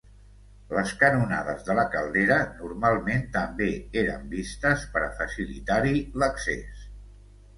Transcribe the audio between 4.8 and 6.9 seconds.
per a facilitar-hi l'accés.